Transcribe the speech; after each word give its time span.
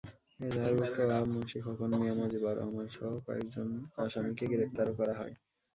এজাহারভুক্ত 0.39 0.97
ওয়াহাব 0.99 1.27
মুন্সী, 1.33 1.57
খোকন 1.65 1.91
মিয়া, 1.99 2.13
মজিবর 2.19 2.53
রহমানসহ 2.59 3.07
কয়েকজন 3.25 3.67
আসামিকে 3.97 4.45
গ্রেপ্তারও 4.51 4.93
করা 4.99 5.13
হয়। 5.19 5.33